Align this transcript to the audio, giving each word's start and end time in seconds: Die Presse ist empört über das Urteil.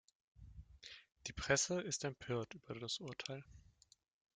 Die 1.27 1.31
Presse 1.31 1.79
ist 1.79 2.03
empört 2.05 2.55
über 2.55 2.73
das 2.73 2.97
Urteil. 3.01 3.43